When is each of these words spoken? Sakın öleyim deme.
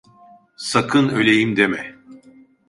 Sakın 0.55 1.09
öleyim 1.09 1.55
deme. 1.57 1.95